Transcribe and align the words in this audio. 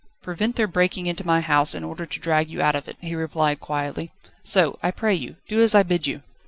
"Prevent 0.23 0.55
their 0.55 0.65
breaking 0.65 1.05
into 1.05 1.23
my 1.27 1.41
house 1.41 1.75
in 1.75 1.83
order 1.83 2.07
to 2.07 2.19
drag 2.19 2.49
you 2.49 2.59
out 2.59 2.73
of 2.75 2.87
it," 2.87 2.97
he 3.01 3.13
replied 3.13 3.59
quietly; 3.59 4.11
"so, 4.43 4.79
I 4.81 4.89
pray 4.89 5.13
you, 5.13 5.35
do 5.47 5.61
as 5.61 5.75
I 5.75 5.83
bid 5.83 6.07
you." 6.07 6.23